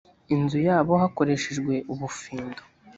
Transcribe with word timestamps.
inzu 0.35 0.57
yabo 0.67 0.91
hakoreshejwe 1.01 1.73
ubufindo 1.93 2.61